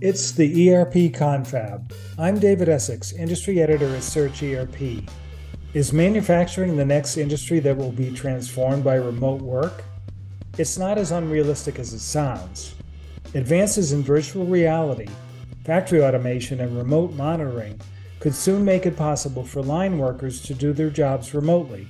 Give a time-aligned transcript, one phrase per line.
[0.00, 1.92] It's the ERP Confab.
[2.20, 5.02] I'm David Essex, industry editor at Search ERP.
[5.74, 9.82] Is manufacturing the next industry that will be transformed by remote work?
[10.56, 12.76] It's not as unrealistic as it sounds.
[13.34, 15.08] Advances in virtual reality,
[15.64, 17.80] factory automation, and remote monitoring
[18.20, 21.88] could soon make it possible for line workers to do their jobs remotely,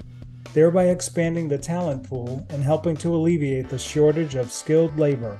[0.54, 5.38] thereby expanding the talent pool and helping to alleviate the shortage of skilled labor.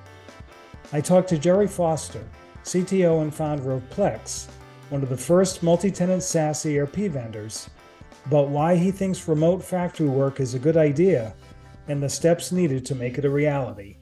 [0.93, 2.29] I talked to Jerry Foster,
[2.69, 4.47] CTO and founder of Plex,
[4.91, 7.71] one of the first multi tenant SaaS ERP vendors,
[8.27, 11.35] about why he thinks remote factory work is a good idea
[11.89, 13.97] and the steps needed to make it a reality.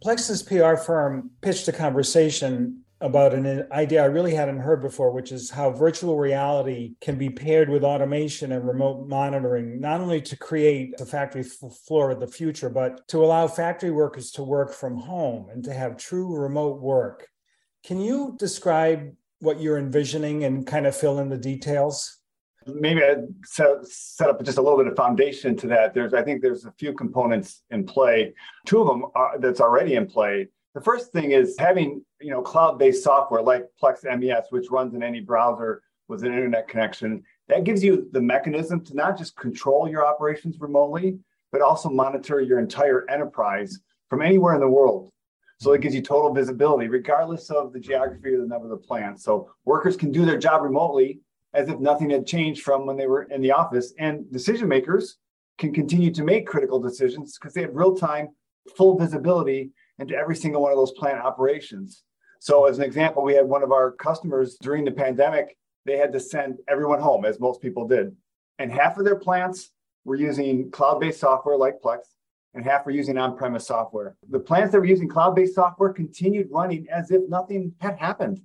[0.00, 5.30] Plex's PR firm pitched a conversation about an idea I really hadn't heard before, which
[5.30, 10.36] is how virtual reality can be paired with automation and remote monitoring, not only to
[10.36, 14.96] create the factory floor of the future, but to allow factory workers to work from
[14.96, 17.28] home and to have true remote work.
[17.84, 22.18] Can you describe what you're envisioning and kind of fill in the details?
[22.66, 25.92] Maybe I set, set up just a little bit of foundation to that.
[25.92, 28.32] There's, I think, there's a few components in play.
[28.64, 32.42] Two of them are, that's already in play the first thing is having you know
[32.42, 37.24] cloud-based software like Plex MES, which runs in any browser with an internet connection.
[37.48, 41.18] That gives you the mechanism to not just control your operations remotely,
[41.50, 45.08] but also monitor your entire enterprise from anywhere in the world.
[45.60, 48.86] So it gives you total visibility, regardless of the geography or the number of the
[48.86, 49.18] plant.
[49.22, 51.20] So workers can do their job remotely
[51.54, 53.94] as if nothing had changed from when they were in the office.
[53.98, 55.16] And decision makers
[55.56, 58.28] can continue to make critical decisions because they have real time,
[58.76, 62.02] full visibility into every single one of those plant operations.
[62.40, 66.12] So, as an example, we had one of our customers during the pandemic, they had
[66.12, 68.14] to send everyone home, as most people did.
[68.58, 69.70] And half of their plants
[70.04, 72.00] were using cloud based software like Plex,
[72.54, 74.16] and half were using on premise software.
[74.30, 78.40] The plants that were using cloud based software continued running as if nothing had happened.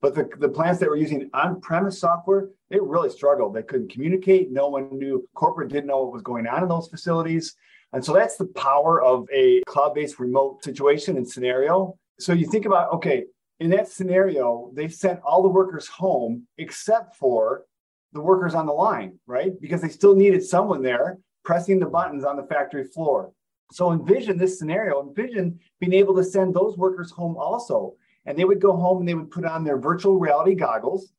[0.00, 3.54] But the, the plants that were using on premise software, they really struggled.
[3.54, 4.50] They couldn't communicate.
[4.50, 7.54] No one knew, corporate didn't know what was going on in those facilities.
[7.92, 11.98] And so that's the power of a cloud based remote situation and scenario.
[12.18, 13.24] So you think about, okay,
[13.60, 17.64] in that scenario, they sent all the workers home except for
[18.12, 19.52] the workers on the line, right?
[19.60, 23.32] Because they still needed someone there pressing the buttons on the factory floor.
[23.72, 27.94] So envision this scenario, envision being able to send those workers home also.
[28.26, 31.12] And they would go home and they would put on their virtual reality goggles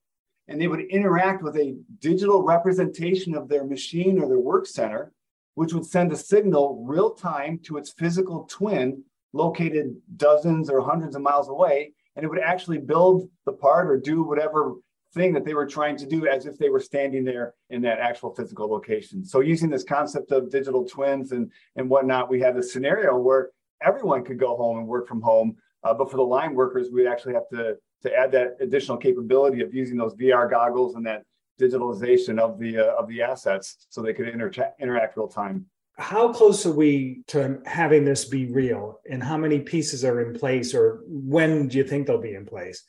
[0.47, 5.11] and they would interact with a digital representation of their machine or their work center
[5.55, 9.03] which would send a signal real time to its physical twin
[9.33, 11.93] located dozens or hundreds of miles away.
[12.15, 14.75] And it would actually build the part or do whatever
[15.13, 17.99] thing that they were trying to do as if they were standing there in that
[17.99, 19.23] actual physical location.
[19.23, 23.49] So using this concept of digital twins and, and whatnot, we had a scenario where
[23.81, 25.55] everyone could go home and work from home.
[25.83, 29.61] Uh, but for the line workers, we'd actually have to, to add that additional capability
[29.61, 31.23] of using those VR goggles and that
[31.59, 35.65] digitalization of the uh, of the assets so they could inter- interact real time.
[35.97, 40.33] How close are we to having this be real, and how many pieces are in
[40.33, 42.83] place, or when do you think they'll be in place?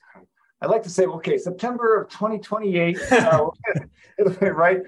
[0.60, 3.48] I'd like to say, okay, September of 2028, uh,
[4.41, 4.80] right?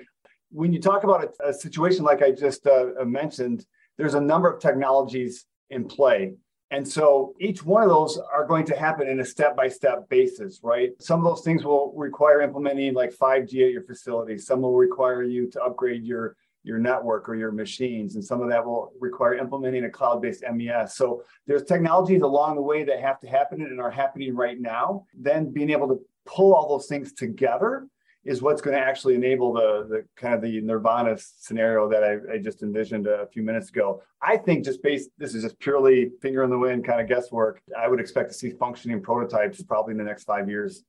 [0.50, 3.66] When you talk about a, a situation like I just uh, mentioned,
[3.98, 6.34] there's a number of technologies in play
[6.71, 10.09] and so each one of those are going to happen in a step by step
[10.09, 10.91] basis, right?
[11.00, 14.37] Some of those things will require implementing like 5G at your facility.
[14.37, 16.34] Some will require you to upgrade your,
[16.65, 18.16] your network or your machines.
[18.16, 20.97] And some of that will require implementing a cloud based MES.
[20.97, 25.04] So there's technologies along the way that have to happen and are happening right now.
[25.15, 27.87] Then being able to pull all those things together
[28.26, 32.34] is what's going to actually enable the, the kind of the nirvana scenario that I,
[32.34, 34.03] I, just envisioned a few minutes ago.
[34.20, 37.62] I think just based, this is just purely finger in the wind kind of guesswork.
[37.78, 40.82] I would expect to see functioning prototypes probably in the next five years.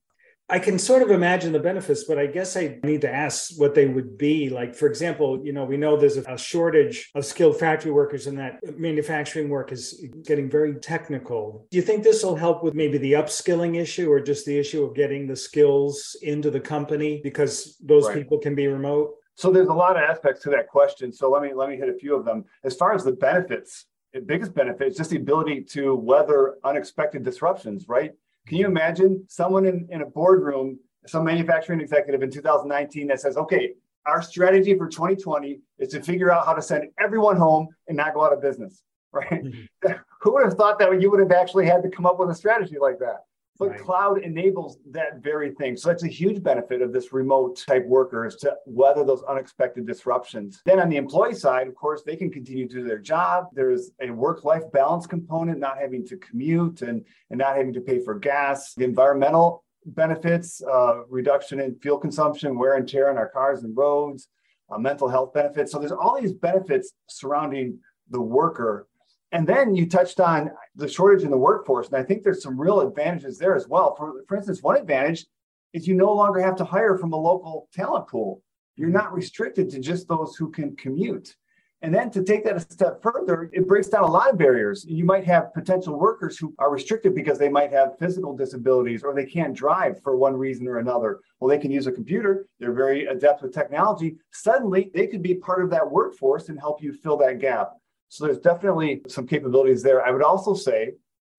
[0.50, 3.74] I can sort of imagine the benefits, but I guess I need to ask what
[3.74, 4.48] they would be.
[4.48, 8.38] Like, for example, you know, we know there's a shortage of skilled factory workers and
[8.38, 11.66] that manufacturing work is getting very technical.
[11.70, 14.82] Do you think this will help with maybe the upskilling issue or just the issue
[14.84, 18.16] of getting the skills into the company because those right.
[18.16, 19.16] people can be remote?
[19.34, 21.12] So there's a lot of aspects to that question.
[21.12, 22.44] So let me let me hit a few of them.
[22.64, 23.84] As far as the benefits,
[24.14, 28.12] the biggest benefit is just the ability to weather unexpected disruptions, right?
[28.48, 33.36] Can you imagine someone in, in a boardroom, some manufacturing executive in 2019 that says,
[33.36, 33.74] okay,
[34.06, 38.14] our strategy for 2020 is to figure out how to send everyone home and not
[38.14, 39.44] go out of business, right?
[39.44, 39.92] Mm-hmm.
[40.22, 42.34] Who would have thought that you would have actually had to come up with a
[42.34, 43.18] strategy like that?
[43.58, 43.80] But right.
[43.80, 45.76] cloud enables that very thing.
[45.76, 50.62] So that's a huge benefit of this remote type workers to weather those unexpected disruptions.
[50.64, 53.46] Then on the employee side, of course, they can continue to do their job.
[53.52, 57.98] There's a work-life balance component, not having to commute and, and not having to pay
[57.98, 58.74] for gas.
[58.74, 63.76] The environmental benefits, uh, reduction in fuel consumption, wear and tear on our cars and
[63.76, 64.28] roads,
[64.70, 65.72] uh, mental health benefits.
[65.72, 67.78] So there's all these benefits surrounding
[68.10, 68.86] the worker.
[69.32, 71.88] And then you touched on the shortage in the workforce.
[71.88, 73.94] And I think there's some real advantages there as well.
[73.94, 75.26] For, for instance, one advantage
[75.72, 78.42] is you no longer have to hire from a local talent pool.
[78.76, 81.34] You're not restricted to just those who can commute.
[81.80, 84.84] And then to take that a step further, it breaks down a lot of barriers.
[84.88, 89.14] You might have potential workers who are restricted because they might have physical disabilities or
[89.14, 91.20] they can't drive for one reason or another.
[91.38, 94.16] Well, they can use a computer, they're very adept with technology.
[94.32, 97.74] Suddenly, they could be part of that workforce and help you fill that gap.
[98.08, 100.04] So there's definitely some capabilities there.
[100.04, 100.92] I would also say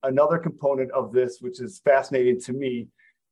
[0.04, 2.88] another component of this, which is fascinating to me,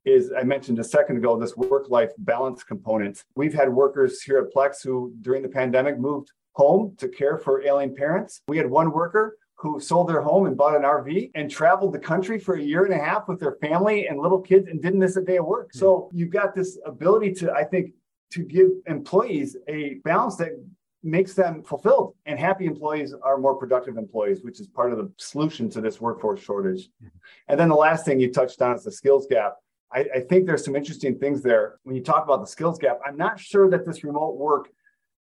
[0.06, 3.24] is I mentioned a second ago this work life balance component.
[3.36, 7.62] We've had workers here at Plex who, during the pandemic, moved home to care for
[7.64, 8.42] ailing parents.
[8.48, 12.00] We had one worker who sold their home and bought an RV and traveled the
[12.00, 15.00] country for a year and a half with their family and little kids and didn't
[15.00, 15.70] miss a day of work.
[15.74, 15.80] Hmm.
[15.80, 17.94] So you've got this ability to, I think,
[18.32, 20.52] to give employees a balance that
[21.08, 25.12] makes them fulfilled and happy employees are more productive employees which is part of the
[25.18, 27.08] solution to this workforce shortage mm-hmm.
[27.48, 29.56] and then the last thing you touched on is the skills gap
[29.90, 33.00] I, I, think there's some interesting things there when you talk about the skills gap
[33.06, 34.70] i'm not sure that this remote work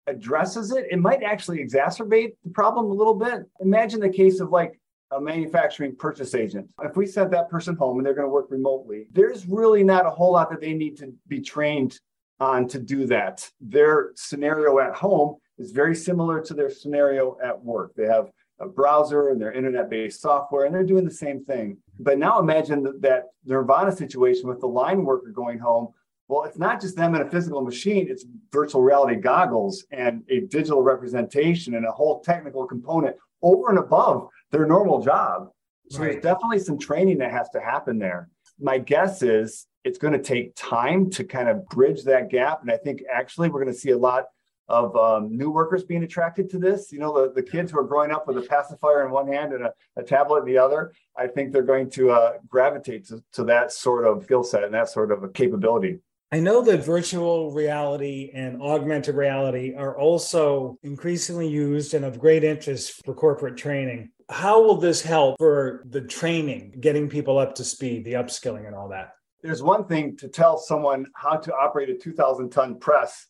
[0.07, 3.43] addresses it, it might actually exacerbate the problem a little bit.
[3.61, 4.79] Imagine the case of like
[5.11, 6.69] a manufacturing purchase agent.
[6.83, 10.07] If we sent that person home and they're going to work remotely, there's really not
[10.07, 11.99] a whole lot that they need to be trained
[12.41, 13.49] on to do that.
[13.61, 17.93] Their scenario at home is very similar to their scenario at work.
[17.97, 21.79] They have a browser and their internet based software, and they're doing the same thing.
[21.99, 25.93] But now imagine that, that Nirvana situation with the line worker going home
[26.33, 30.41] well, it's not just them in a physical machine, it's virtual reality goggles and a
[30.41, 35.51] digital representation and a whole technical component over and above their normal job.
[35.91, 36.13] So right.
[36.13, 38.31] there's definitely some training that has to happen there.
[38.59, 42.63] My guess is it's going to take time to kind of bridge that gap.
[42.63, 44.25] And I think actually we're going to see a lot
[44.69, 46.93] of um, new workers being attracted to this.
[46.93, 49.53] You know, the, the kids who are growing up with a pacifier in one hand
[49.53, 53.23] and a, a tablet in the other, I think they're going to uh, gravitate to,
[53.33, 55.99] to that sort of skill set and that sort of a capability.
[56.35, 62.43] I know that virtual reality and augmented reality are also increasingly used and of great
[62.43, 64.13] interest for corporate training.
[64.31, 68.75] How will this help for the training, getting people up to speed, the upskilling, and
[68.75, 69.13] all that?
[69.43, 73.27] There's one thing to tell someone how to operate a 2,000 ton press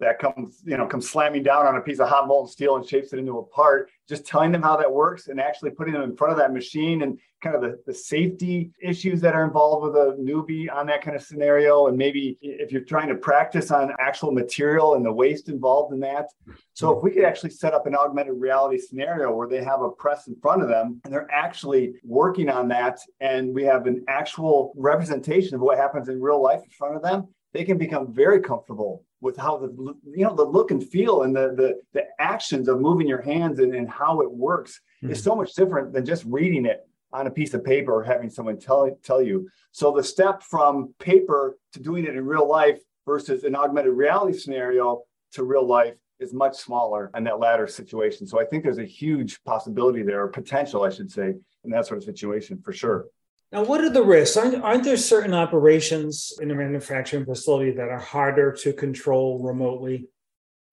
[0.00, 2.86] that comes, you know, comes slamming down on a piece of hot molten steel and
[2.86, 3.88] shapes it into a part.
[4.08, 7.02] Just telling them how that works and actually putting them in front of that machine
[7.02, 11.02] and kind of the, the safety issues that are involved with a newbie on that
[11.02, 11.86] kind of scenario.
[11.86, 16.00] And maybe if you're trying to practice on actual material and the waste involved in
[16.00, 16.26] that.
[16.74, 19.90] So if we could actually set up an augmented reality scenario where they have a
[19.90, 24.04] press in front of them and they're actually working on that and we have an
[24.08, 28.12] actual representation of what happens in real life in front of them, they can become
[28.12, 29.68] very comfortable with how the
[30.04, 33.58] you know the look and feel and the the, the actions of moving your hands
[33.58, 35.12] and, and how it works mm-hmm.
[35.12, 38.30] is so much different than just reading it on a piece of paper or having
[38.30, 39.48] someone tell tell you.
[39.72, 44.36] So the step from paper to doing it in real life versus an augmented reality
[44.36, 45.02] scenario
[45.32, 48.26] to real life is much smaller in that latter situation.
[48.26, 51.34] So I think there's a huge possibility there, or potential, I should say,
[51.64, 53.06] in that sort of situation for sure.
[53.52, 54.36] Now, what are the risks?
[54.36, 60.08] Aren't, aren't, there certain operations in a manufacturing facility that are harder to control remotely?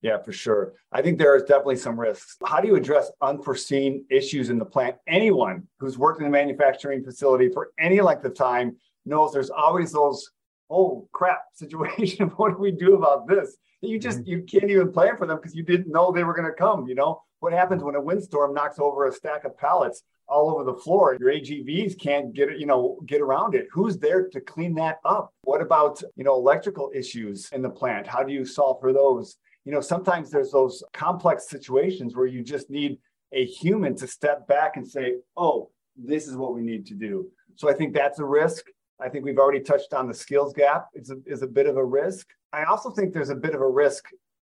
[0.01, 0.73] Yeah, for sure.
[0.91, 2.35] I think there is definitely some risks.
[2.45, 4.97] How do you address unforeseen issues in the plant?
[5.07, 8.75] Anyone who's worked in a manufacturing facility for any length of time
[9.05, 10.29] knows there's always those
[10.69, 12.27] oh crap situation.
[12.37, 13.55] what do we do about this?
[13.81, 14.29] You just mm-hmm.
[14.29, 16.87] you can't even plan for them because you didn't know they were going to come.
[16.87, 20.03] You know what happens when a windstorm knocks over a stack of pallets?
[20.25, 21.17] all over the floor.
[21.19, 23.67] Your AGVs can't get it, you know, get around it.
[23.73, 25.33] Who's there to clean that up?
[25.43, 28.07] What about, you know, electrical issues in the plant?
[28.07, 29.35] How do you solve for those?
[29.65, 32.99] You know, sometimes there's those complex situations where you just need
[33.33, 37.29] a human to step back and say, "Oh, this is what we need to do."
[37.55, 38.65] So I think that's a risk.
[39.01, 41.75] I think we've already touched on the skills gap is a, is a bit of
[41.75, 42.27] a risk.
[42.53, 44.05] I also think there's a bit of a risk,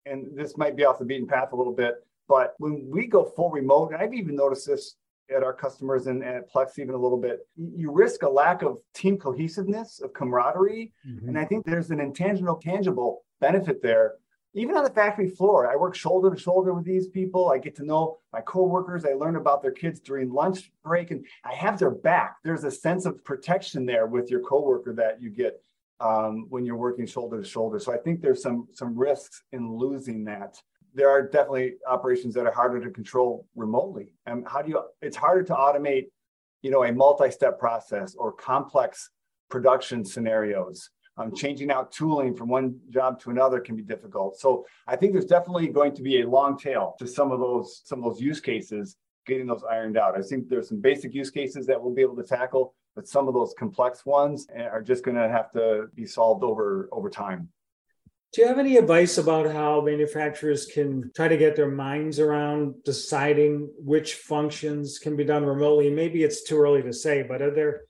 [0.07, 3.25] and this might be off the beaten path a little bit, but when we go
[3.25, 4.97] full remote, and I've even noticed this
[5.35, 8.78] at our customers and, at Plex even a little bit, you risk a lack of
[8.95, 10.92] team cohesiveness, of camaraderie.
[11.09, 11.28] Mm-hmm.
[11.28, 14.14] And I think there's an intangible, tangible benefit there.
[14.54, 17.50] even on the factory floor, I work shoulder to shoulder with these people.
[17.50, 19.04] I get to know my coworkers.
[19.04, 22.37] I learn about their kids during lunch break, and I have their back.
[22.42, 25.61] There's a sense of protection there with your coworker that you get
[26.00, 27.78] um, when you're working shoulder to shoulder.
[27.78, 30.56] So I think there's some some risks in losing that.
[30.97, 34.15] There are definitely operations that are harder to control remotely.
[34.26, 34.83] And how do you?
[35.03, 36.07] It's harder to automate,
[36.62, 39.11] you know, a multi-step process or complex
[39.49, 44.38] production scenarios um, changing out tooling from one job to another can be difficult.
[44.38, 47.83] So I think there's definitely going to be a long tail to some of those
[47.85, 50.17] some of those use cases getting those ironed out.
[50.17, 53.26] I think there's some basic use cases that we'll be able to tackle, but some
[53.26, 57.49] of those complex ones are just going to have to be solved over over time.
[58.33, 62.85] Do you have any advice about how manufacturers can try to get their minds around
[62.85, 65.90] deciding which functions can be done remotely?
[65.90, 67.83] Maybe it's too early to say, but are there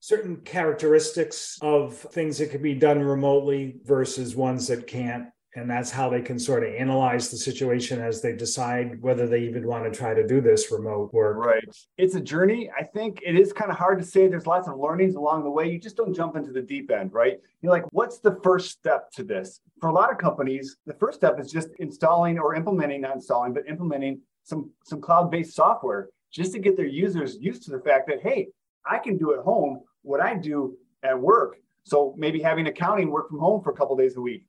[0.00, 5.90] certain characteristics of things that can be done remotely versus ones that can't and that's
[5.90, 9.84] how they can sort of analyze the situation as they decide whether they even want
[9.84, 11.36] to try to do this remote work.
[11.36, 11.64] Right.
[11.98, 12.70] It's a journey.
[12.76, 14.28] I think it is kind of hard to say.
[14.28, 15.70] There's lots of learnings along the way.
[15.70, 17.38] You just don't jump into the deep end, right?
[17.60, 19.60] You're like, what's the first step to this?
[19.80, 23.52] For a lot of companies, the first step is just installing or implementing, not installing,
[23.52, 28.08] but implementing some some cloud-based software just to get their users used to the fact
[28.08, 28.48] that hey,
[28.86, 31.56] I can do at home what I do at work.
[31.84, 34.46] So maybe having accounting work from home for a couple days a week.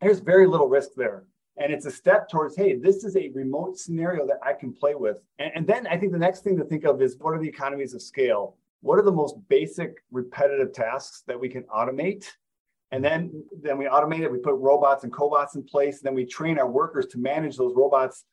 [0.00, 1.24] There's very little risk there.
[1.58, 4.94] And it's a step towards, hey, this is a remote scenario that I can play
[4.94, 5.20] with.
[5.38, 7.48] And, and then I think the next thing to think of is what are the
[7.48, 8.56] economies of scale?
[8.82, 12.26] What are the most basic repetitive tasks that we can automate?
[12.92, 16.14] And then, then we automate it, we put robots and cobots in place, and then
[16.14, 18.24] we train our workers to manage those robots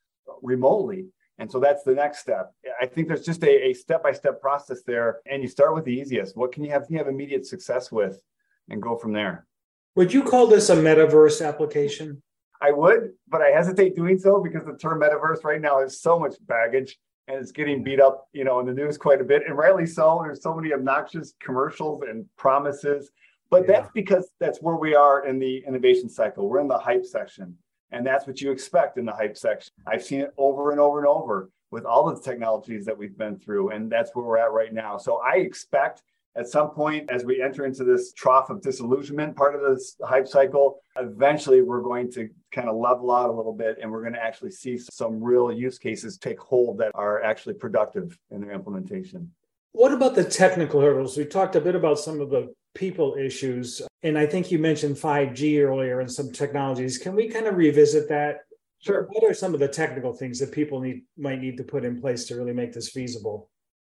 [0.41, 1.07] remotely.
[1.39, 2.53] And so that's the next step.
[2.79, 5.21] I think there's just a, step by step process there.
[5.25, 6.37] And you start with the easiest.
[6.37, 8.21] What can you have, can you have immediate success with
[8.69, 9.47] and go from there?
[9.95, 12.23] Would you call this a metaverse application?
[12.59, 16.17] I would, but I hesitate doing so because the term metaverse right now is so
[16.17, 16.97] much baggage
[17.27, 19.43] and it's getting beat up, you know, in the news quite a bit.
[19.45, 20.21] And rightly so.
[20.23, 23.11] There's so many obnoxious commercials and promises.
[23.51, 23.73] But yeah.
[23.73, 26.49] that's because that's where we are in the innovation cycle.
[26.49, 27.55] We're in the hype section.
[27.91, 29.69] And that's what you expect in the hype section.
[29.85, 33.37] I've seen it over and over and over with all the technologies that we've been
[33.37, 33.69] through.
[33.69, 34.97] And that's where we're at right now.
[34.97, 36.01] So I expect
[36.35, 40.27] at some point, as we enter into this trough of disillusionment part of this hype
[40.27, 44.13] cycle, eventually we're going to kind of level out a little bit and we're going
[44.13, 48.51] to actually see some real use cases take hold that are actually productive in their
[48.51, 49.31] implementation.
[49.73, 51.17] What about the technical hurdles?
[51.17, 53.81] We talked a bit about some of the people issues.
[54.01, 56.97] And I think you mentioned 5G earlier and some technologies.
[56.97, 58.41] Can we kind of revisit that?
[58.79, 59.07] Sure.
[59.11, 62.01] What are some of the technical things that people need might need to put in
[62.01, 63.49] place to really make this feasible?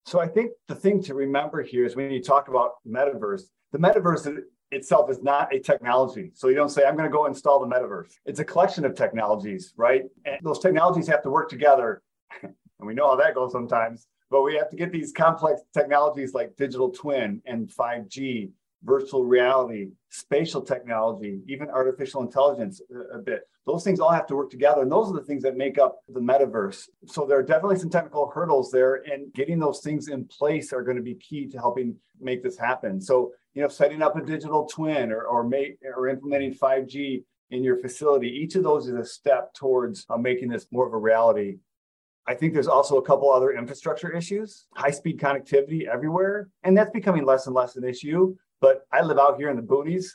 [0.06, 3.78] So I think the thing to remember here is when you talk about metaverse, the
[3.78, 6.30] metaverse itself is not a technology.
[6.34, 8.12] So you don't say, I'm going to go install the metaverse.
[8.26, 10.02] It's a collection of technologies, right?
[10.26, 12.02] And those technologies have to work together.
[12.42, 14.06] and we know how that goes sometimes.
[14.30, 18.50] But we have to get these complex technologies like digital twin and 5G
[18.84, 23.48] virtual reality, spatial technology, even artificial intelligence a, a, bit.
[23.66, 24.82] Those things all have to work together.
[24.82, 26.88] And those are the things that make up the metaverse.
[27.06, 29.02] So there are definitely some technical hurdles there.
[29.10, 32.58] And getting those things in place are going to be key to helping make this
[32.58, 33.00] happen.
[33.00, 37.64] So, you know, setting up a digital twin or, or, make, or implementing 5G in
[37.64, 40.98] your facility, each of those is a step towards uh, making this more of a
[40.98, 41.56] reality.
[42.26, 46.48] I think there's also a couple other infrastructure issues, high speed connectivity everywhere.
[46.62, 48.34] And that's becoming less and less an issue.
[48.64, 50.06] But I live out here in the boonies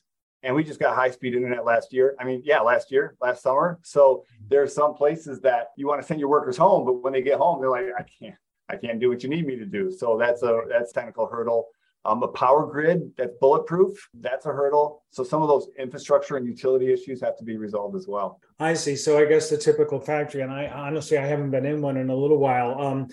[0.42, 2.16] and we just got high speed internet last year.
[2.20, 3.78] I mean, yeah, last year, last summer.
[3.84, 7.14] So there are some places that you want to send your workers home, but when
[7.14, 8.34] they get home, they're like, I can't,
[8.68, 9.92] I can't do what you need me to do.
[9.92, 11.68] So that's a that's technical hurdle.
[12.06, 15.04] Um, a power grid that's bulletproof, that's a hurdle.
[15.12, 18.40] So some of those infrastructure and utility issues have to be resolved as well.
[18.58, 18.96] I see.
[18.96, 22.10] So I guess the typical factory, and I honestly I haven't been in one in
[22.10, 22.82] a little while.
[22.82, 23.10] Um,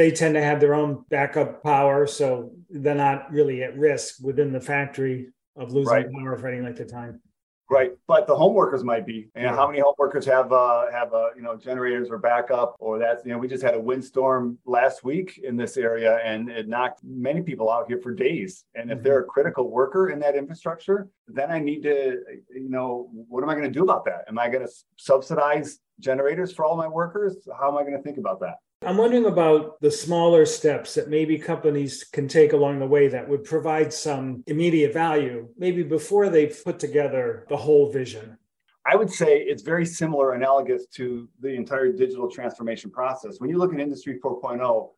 [0.00, 4.50] they tend to have their own backup power, so they're not really at risk within
[4.50, 6.10] the factory of losing right.
[6.10, 7.20] power for any length of time.
[7.68, 9.28] Right, but the home workers might be.
[9.34, 9.54] And yeah.
[9.54, 13.26] how many home workers have uh, have uh, you know generators or backup or that's
[13.26, 17.00] you know we just had a windstorm last week in this area and it knocked
[17.04, 18.64] many people out here for days.
[18.74, 19.04] And if mm-hmm.
[19.04, 22.22] they're a critical worker in that infrastructure, then I need to
[22.54, 24.24] you know what am I going to do about that?
[24.28, 27.36] Am I going to subsidize generators for all my workers?
[27.56, 28.56] How am I going to think about that?
[28.82, 33.28] I'm wondering about the smaller steps that maybe companies can take along the way that
[33.28, 38.38] would provide some immediate value, maybe before they've put together the whole vision.
[38.86, 43.38] I would say it's very similar, analogous to the entire digital transformation process.
[43.38, 44.88] When you look at Industry 4.0,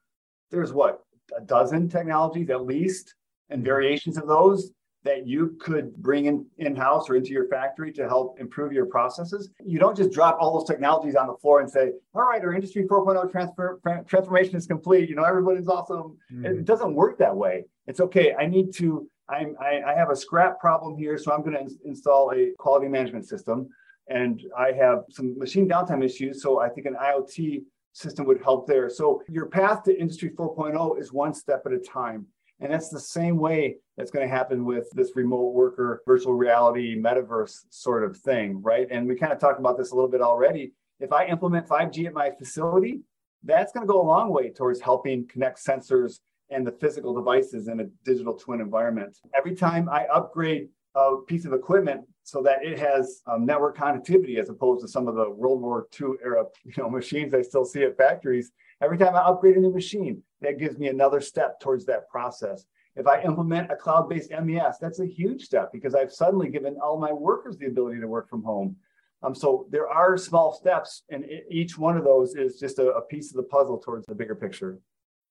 [0.52, 1.00] there's what,
[1.36, 3.16] a dozen technologies at least,
[3.50, 4.70] and variations of those.
[5.04, 9.50] That you could bring in in-house or into your factory to help improve your processes.
[9.64, 12.52] You don't just drop all those technologies on the floor and say, all right, our
[12.52, 15.08] industry 4.0 transfer, transformation is complete.
[15.08, 16.16] You know, everybody's awesome.
[16.32, 16.60] Mm.
[16.60, 17.64] It doesn't work that way.
[17.86, 18.34] It's okay.
[18.38, 21.74] I need to, I'm, I, I have a scrap problem here, so I'm going to
[21.84, 23.68] install a quality management system.
[24.08, 26.42] And I have some machine downtime issues.
[26.42, 28.88] So I think an IoT system would help there.
[28.88, 32.26] So your path to industry 4.0 is one step at a time.
[32.62, 36.96] And that's the same way that's going to happen with this remote worker, virtual reality,
[36.96, 38.86] metaverse sort of thing, right?
[38.88, 40.72] And we kind of talked about this a little bit already.
[41.00, 43.00] If I implement 5G at my facility,
[43.42, 47.66] that's going to go a long way towards helping connect sensors and the physical devices
[47.66, 49.18] in a digital twin environment.
[49.36, 54.38] Every time I upgrade a piece of equipment so that it has um, network connectivity
[54.38, 57.64] as opposed to some of the World War II era you know, machines I still
[57.64, 58.52] see at factories,
[58.82, 62.66] Every time I upgrade a new machine, that gives me another step towards that process.
[62.96, 66.76] If I implement a cloud based MES, that's a huge step because I've suddenly given
[66.82, 68.76] all my workers the ability to work from home.
[69.22, 73.02] Um, so there are small steps, and each one of those is just a, a
[73.02, 74.80] piece of the puzzle towards the bigger picture.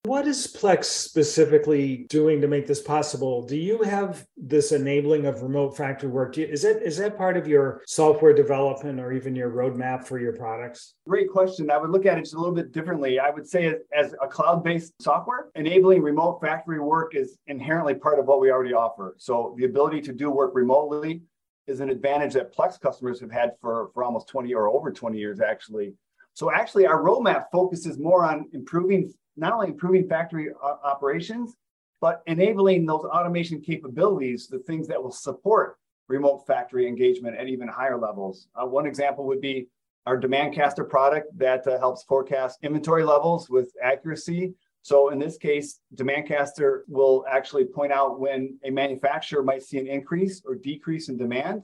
[0.06, 3.44] What is Plex specifically doing to make this possible?
[3.46, 6.38] Do you have this enabling of remote factory work?
[6.38, 10.18] You, is that is that part of your software development or even your roadmap for
[10.18, 10.96] your products?
[11.08, 11.70] Great question.
[11.70, 13.20] I would look at it just a little bit differently.
[13.20, 18.26] I would say as a cloud-based software, enabling remote factory work is inherently part of
[18.26, 19.14] what we already offer.
[19.20, 21.22] So the ability to do work remotely
[21.68, 25.20] is an advantage that Plex customers have had for, for almost 20 or over 20
[25.20, 25.94] years actually.
[26.34, 30.50] So actually our roadmap focuses more on improving not only improving factory
[30.84, 31.56] operations,
[32.00, 37.68] but enabling those automation capabilities, the things that will support remote factory engagement at even
[37.68, 38.48] higher levels.
[38.56, 39.68] Uh, one example would be
[40.06, 44.54] our Demandcaster product that uh, helps forecast inventory levels with accuracy.
[44.82, 49.88] So in this case, Demandcaster will actually point out when a manufacturer might see an
[49.88, 51.62] increase or decrease in demand,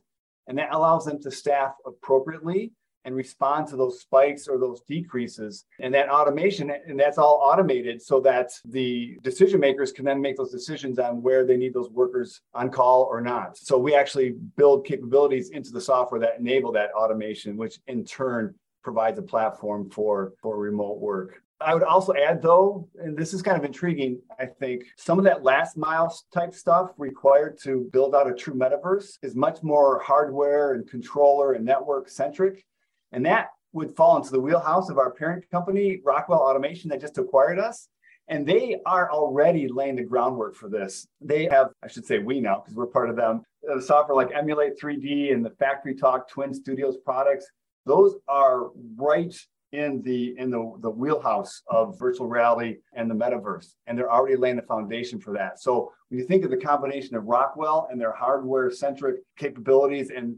[0.48, 2.72] and that allows them to staff appropriately
[3.08, 5.64] and respond to those spikes or those decreases.
[5.80, 10.36] And that automation, and that's all automated so that the decision makers can then make
[10.36, 13.58] those decisions on where they need those workers on call or not.
[13.58, 18.54] So we actually build capabilities into the software that enable that automation, which in turn
[18.84, 21.42] provides a platform for, for remote work.
[21.62, 25.26] I would also add, though, and this is kind of intriguing, I think, some of
[25.26, 30.00] that last mile type stuff required to build out a true metaverse is much more
[30.00, 32.66] hardware and controller and network centric.
[33.12, 37.18] And that would fall into the wheelhouse of our parent company, Rockwell Automation, that just
[37.18, 37.90] acquired us.
[38.30, 41.08] And they are already laying the groundwork for this.
[41.22, 44.36] They have, I should say, we now, because we're part of them, the software like
[44.36, 47.46] Emulate 3D and the Factory Talk Twin Studios products.
[47.86, 49.34] Those are right
[49.74, 54.38] in the in the, the wheelhouse of virtual reality and the metaverse and they're already
[54.38, 58.00] laying the foundation for that so when you think of the combination of rockwell and
[58.00, 60.38] their hardware centric capabilities and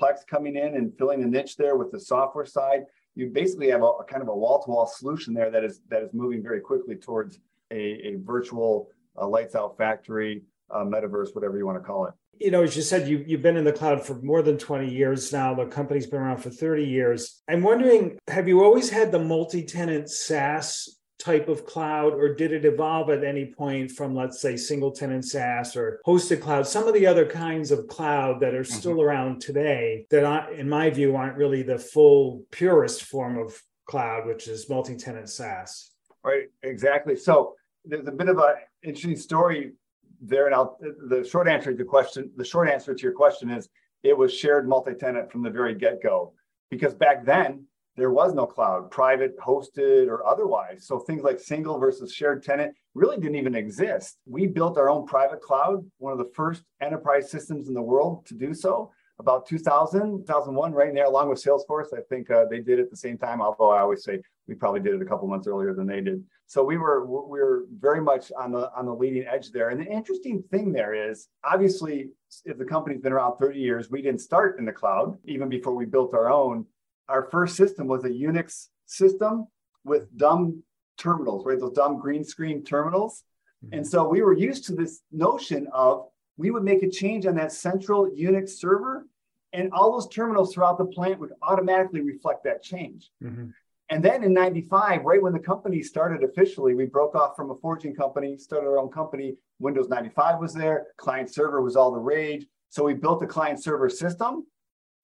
[0.00, 3.82] Plex coming in and filling a niche there with the software side, you basically have
[3.82, 6.96] a, a kind of a wall-to-wall solution there that is that is moving very quickly
[6.96, 7.38] towards
[7.70, 8.88] a, a virtual
[9.20, 12.14] uh, lights out factory, uh, metaverse, whatever you want to call it.
[12.40, 14.92] You know, as you said, you, you've been in the cloud for more than 20
[14.92, 15.54] years now.
[15.54, 17.42] The company's been around for 30 years.
[17.48, 22.66] I'm wondering, have you always had the multi-tenant SaaS type of cloud, or did it
[22.66, 26.92] evolve at any point from, let's say, single tenant SaaS or hosted cloud, some of
[26.92, 28.78] the other kinds of cloud that are mm-hmm.
[28.78, 33.58] still around today that, I, in my view, aren't really the full purest form of
[33.86, 35.92] cloud, which is multi tenant SaaS?
[36.22, 37.16] Right, exactly.
[37.16, 39.72] So there's a bit of an interesting story
[40.20, 43.50] there, and I'll, the short answer to the question, the short answer to your question
[43.50, 43.68] is
[44.02, 46.34] it was shared multi-tenant from the very get-go
[46.70, 47.64] because back then
[47.96, 50.86] there was no cloud, private, hosted, or otherwise.
[50.86, 54.18] So things like single versus shared tenant really didn't even exist.
[54.26, 58.26] We built our own private cloud, one of the first enterprise systems in the world
[58.26, 58.90] to do so.
[59.20, 61.96] About 2000, 2001, right in there, along with Salesforce.
[61.96, 64.54] I think uh, they did it at the same time, although I always say we
[64.54, 66.24] probably did it a couple months earlier than they did.
[66.46, 69.70] So we were we were very much on the on the leading edge there.
[69.70, 72.08] And the interesting thing there is, obviously,
[72.44, 75.76] if the company's been around 30 years, we didn't start in the cloud even before
[75.76, 76.66] we built our own
[77.08, 79.46] our first system was a Unix system
[79.84, 80.62] with dumb
[80.98, 81.58] terminals, right?
[81.58, 83.24] Those dumb green screen terminals.
[83.64, 83.78] Mm-hmm.
[83.78, 87.36] And so we were used to this notion of we would make a change on
[87.36, 89.06] that central Unix server,
[89.52, 93.10] and all those terminals throughout the plant would automatically reflect that change.
[93.22, 93.50] Mm-hmm.
[93.90, 97.54] And then in 95, right when the company started officially, we broke off from a
[97.56, 99.36] forging company, started our own company.
[99.60, 102.46] Windows 95 was there, client server was all the rage.
[102.70, 104.46] So we built a client server system,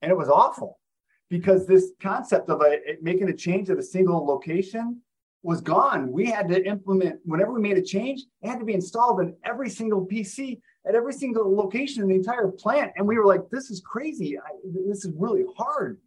[0.03, 0.80] and it was awful
[1.31, 5.01] because this concept of uh, a, making a change at a single location
[5.43, 6.13] was gone.
[6.13, 9.35] We had to implement, whenever we made a change, it had to be installed in
[9.43, 12.93] every single PC at every single location in the entire plant.
[12.97, 14.39] And we were like, this is crazy.
[14.39, 14.51] I,
[14.87, 15.99] this is really hard.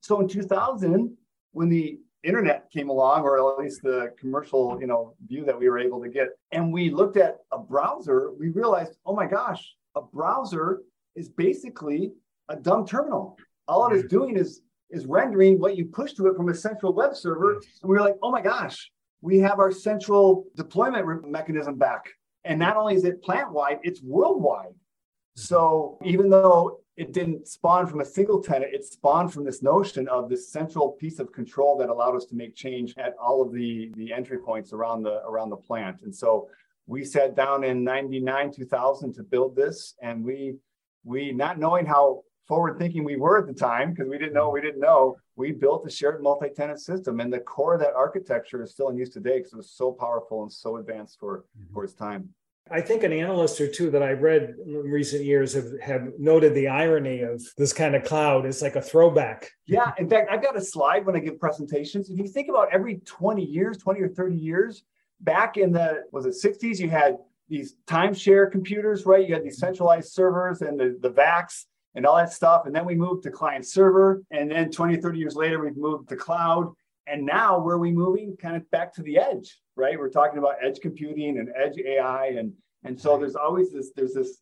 [0.00, 1.14] So in 2000,
[1.52, 5.68] when the internet came along, or at least the commercial, you know, view that we
[5.68, 9.74] were able to get, and we looked at a browser, we realized, oh my gosh,
[9.94, 10.80] a browser
[11.16, 12.12] is basically
[12.48, 13.36] a dumb terminal.
[13.70, 16.92] All it is doing is is rendering what you push to it from a central
[16.92, 17.54] web server.
[17.54, 22.10] And we were like, oh my gosh, we have our central deployment mechanism back.
[22.44, 24.70] And not only is it plant wide, it's worldwide.
[24.70, 25.40] Mm-hmm.
[25.40, 30.08] So even though it didn't spawn from a single tenant, it spawned from this notion
[30.08, 33.52] of this central piece of control that allowed us to make change at all of
[33.52, 36.02] the, the entry points around the around the plant.
[36.02, 36.48] And so
[36.86, 39.94] we sat down in 99, 2000 to build this.
[40.02, 40.56] And we
[41.04, 44.50] we not knowing how forward thinking we were at the time, because we didn't know
[44.50, 47.20] we didn't know, we built a shared multi-tenant system.
[47.20, 49.92] And the core of that architecture is still in use today because it was so
[49.92, 51.72] powerful and so advanced for, mm-hmm.
[51.72, 52.28] for its time.
[52.68, 56.52] I think an analyst or two that I've read in recent years have, have noted
[56.54, 58.44] the irony of this kind of cloud.
[58.46, 59.52] It's like a throwback.
[59.66, 59.92] Yeah.
[59.98, 62.10] In fact, I've got a slide when I give presentations.
[62.10, 64.82] If you think about every 20 years, 20 or 30 years,
[65.20, 67.16] back in the, was it 60s, you had
[67.48, 69.26] these timeshare computers, right?
[69.28, 72.66] You had these centralized servers and the, the VAX and all that stuff.
[72.66, 74.22] And then we moved to client server.
[74.30, 76.72] And then 20, 30 years later, we've moved to cloud.
[77.06, 78.36] And now where are we moving?
[78.36, 79.98] Kind of back to the edge, right?
[79.98, 82.26] We're talking about edge computing and edge AI.
[82.38, 82.52] And,
[82.84, 84.38] and so there's always this, there's this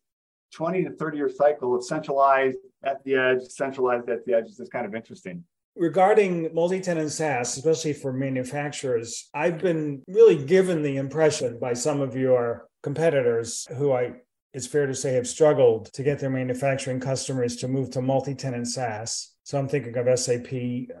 [0.53, 4.45] 20 to 30 year cycle of centralized at the edge, centralized at the edge.
[4.45, 5.43] It's just kind of interesting.
[5.75, 12.01] Regarding multi tenant SaaS, especially for manufacturers, I've been really given the impression by some
[12.01, 14.13] of your competitors who I
[14.53, 18.33] it's fair to say have struggled to get their manufacturing customers to move to multi
[18.33, 19.33] tenant SaaS.
[19.43, 20.47] So I'm thinking of SAP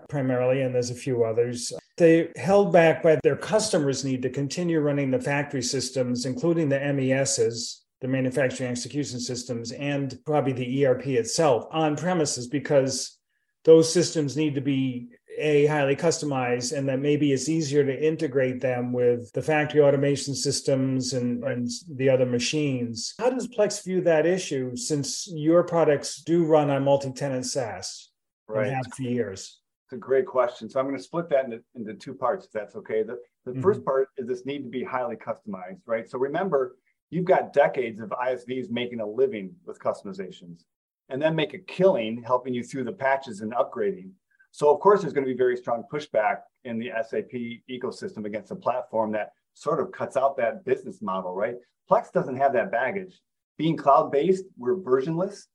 [0.09, 1.71] primarily, and there's a few others.
[1.97, 6.79] They held back by their customers' need to continue running the factory systems, including the
[6.79, 13.17] MESs, the manufacturing execution systems, and probably the ERP itself on premises because
[13.65, 18.61] those systems need to be a highly customized and that maybe it's easier to integrate
[18.61, 21.57] them with the factory automation systems and, right.
[21.57, 23.15] and the other machines.
[23.19, 28.09] How does plex view that issue since your products do run on multi-tenant saas
[28.47, 28.67] right.
[28.67, 29.59] and have for years?
[29.85, 30.69] It's a great question.
[30.69, 33.03] So i'm going to split that into, into two parts if that's okay.
[33.03, 33.61] The, the mm-hmm.
[33.61, 36.09] first part is this need to be highly customized right?
[36.09, 36.75] So remember
[37.09, 40.63] you've got decades of isvs making a living with customizations
[41.09, 44.11] and then make a killing helping you through the patches and upgrading
[44.51, 47.31] so of course, there's going to be very strong pushback in the SAP
[47.69, 51.55] ecosystem against a platform that sort of cuts out that business model, right?
[51.89, 53.19] Plex doesn't have that baggage.
[53.57, 55.45] Being cloud-based, we're versionless.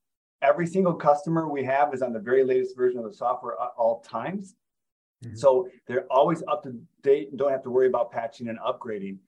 [0.43, 3.71] Every single customer we have is on the very latest version of the software at
[3.79, 4.55] all times.
[5.25, 5.37] Mm-hmm.
[5.37, 9.19] So they're always up to date and don't have to worry about patching and upgrading.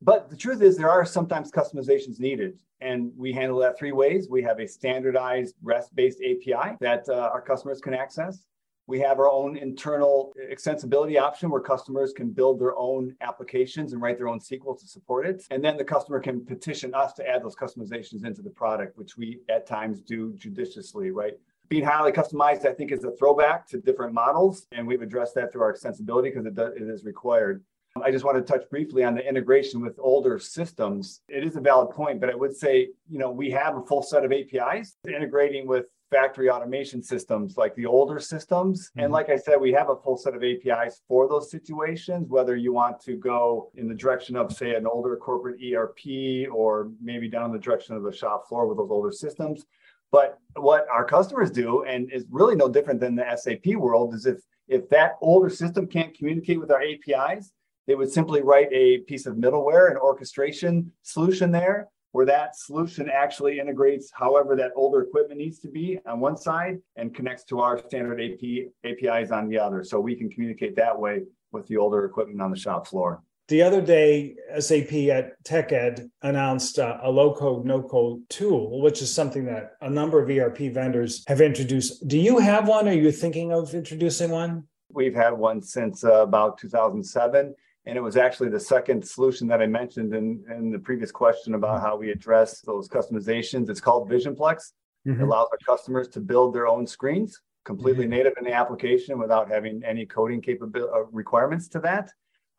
[0.00, 4.28] But the truth is, there are sometimes customizations needed, and we handle that three ways.
[4.30, 8.46] We have a standardized REST based API that uh, our customers can access.
[8.88, 14.00] We have our own internal extensibility option where customers can build their own applications and
[14.00, 15.44] write their own SQL to support it.
[15.50, 19.18] And then the customer can petition us to add those customizations into the product, which
[19.18, 21.34] we at times do judiciously, right?
[21.68, 24.66] Being highly customized, I think, is a throwback to different models.
[24.72, 27.62] And we've addressed that through our extensibility because it, it is required.
[28.02, 31.20] I just want to touch briefly on the integration with older systems.
[31.28, 34.02] It is a valid point, but I would say, you know, we have a full
[34.02, 38.88] set of APIs integrating with factory automation systems like the older systems.
[38.90, 39.00] Mm-hmm.
[39.00, 42.56] And like I said, we have a full set of APIs for those situations, whether
[42.56, 47.28] you want to go in the direction of, say, an older corporate ERP or maybe
[47.28, 49.64] down the direction of the shop floor with those older systems.
[50.10, 54.24] But what our customers do, and is really no different than the SAP world, is
[54.24, 57.52] if if that older system can't communicate with our APIs,
[57.86, 63.10] they would simply write a piece of middleware, an orchestration solution there where that solution
[63.12, 67.60] actually integrates however that older equipment needs to be on one side and connects to
[67.60, 69.84] our standard AP, APIs on the other.
[69.84, 73.22] So we can communicate that way with the older equipment on the shop floor.
[73.48, 79.00] The other day, SAP at TechEd announced uh, a low code, no code tool, which
[79.00, 82.06] is something that a number of ERP vendors have introduced.
[82.06, 82.86] Do you have one?
[82.86, 84.64] Are you thinking of introducing one?
[84.90, 87.54] We've had one since uh, about 2007.
[87.88, 91.54] And it was actually the second solution that I mentioned in, in the previous question
[91.54, 93.70] about how we address those customizations.
[93.70, 94.72] It's called VisionPlex.
[95.06, 95.20] Mm-hmm.
[95.20, 98.10] It allows our customers to build their own screens completely mm-hmm.
[98.10, 102.10] native in the application without having any coding capability uh, requirements to that.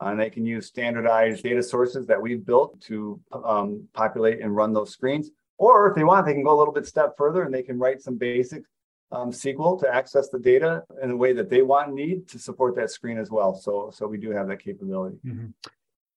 [0.02, 4.56] Uh, and they can use standardized data sources that we've built to um, populate and
[4.56, 5.30] run those screens.
[5.58, 7.78] Or if they want, they can go a little bit step further and they can
[7.78, 8.64] write some basic
[9.12, 12.40] um, SQL to access the data in the way that they want and need to
[12.40, 13.56] support that screen as well.
[13.56, 15.18] So, so we do have that capability.
[15.26, 15.48] Mm-hmm.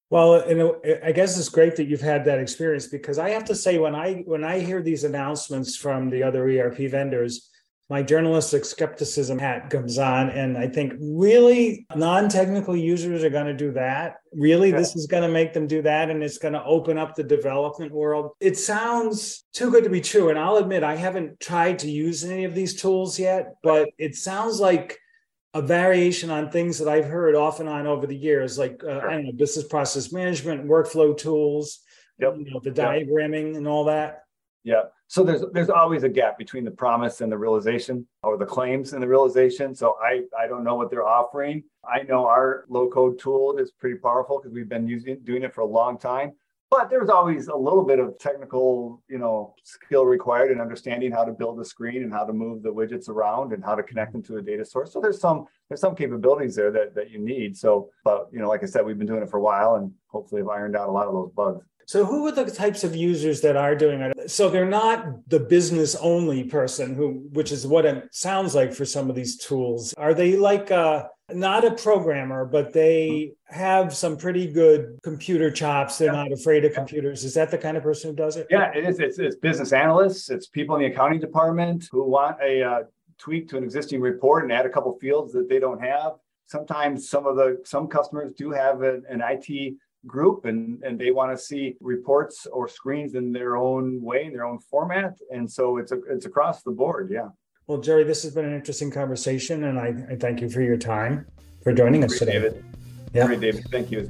[0.09, 3.55] Well, and I guess it's great that you've had that experience because I have to
[3.55, 7.49] say when I when I hear these announcements from the other ERP vendors,
[7.93, 13.53] my journalistic skepticism hat comes on and I think really non-technical users are going to
[13.53, 14.15] do that.
[14.33, 14.77] Really yeah.
[14.77, 17.23] this is going to make them do that and it's going to open up the
[17.23, 18.31] development world.
[18.39, 22.23] It sounds too good to be true and I'll admit I haven't tried to use
[22.23, 24.97] any of these tools yet, but it sounds like
[25.53, 29.01] a variation on things that I've heard off and on over the years, like uh.
[29.07, 31.81] I don't know, business process management, workflow tools,
[32.17, 32.33] yep.
[32.39, 33.57] you know, the diagramming yep.
[33.57, 34.22] and all that.
[34.63, 34.83] Yeah.
[35.07, 38.93] So there's there's always a gap between the promise and the realization, or the claims
[38.93, 39.75] and the realization.
[39.75, 41.63] So I I don't know what they're offering.
[41.83, 45.53] I know our low code tool is pretty powerful because we've been using doing it
[45.53, 46.33] for a long time
[46.73, 51.23] but there's always a little bit of technical you know skill required in understanding how
[51.23, 54.11] to build a screen and how to move the widgets around and how to connect
[54.11, 57.19] them to a data source so there's some there's some capabilities there that, that you
[57.19, 59.75] need so but you know like i said we've been doing it for a while
[59.75, 62.83] and hopefully have ironed out a lot of those bugs so who are the types
[62.83, 64.31] of users that are doing it?
[64.31, 68.85] So they're not the business only person who, which is what it sounds like for
[68.85, 69.93] some of these tools.
[69.93, 75.97] Are they like uh, not a programmer, but they have some pretty good computer chops.
[75.97, 76.23] They're yeah.
[76.23, 77.23] not afraid of computers.
[77.23, 78.47] Is that the kind of person who does it?
[78.49, 78.99] Yeah, it is.
[78.99, 80.29] It's, it's business analysts.
[80.29, 82.79] It's people in the accounting department who want a uh,
[83.17, 86.13] tweak to an existing report and add a couple fields that they don't have.
[86.45, 91.11] Sometimes some of the some customers do have an, an IT group and, and they
[91.11, 95.17] want to see reports or screens in their own way, in their own format.
[95.31, 97.09] And so it's a, it's across the board.
[97.11, 97.29] Yeah.
[97.67, 100.77] Well, Jerry, this has been an interesting conversation, and I, I thank you for your
[100.77, 101.25] time
[101.63, 102.33] for joining us today.
[102.33, 102.65] David.
[103.13, 103.27] Yeah.
[103.27, 103.65] Great, David.
[103.71, 104.09] Thank you.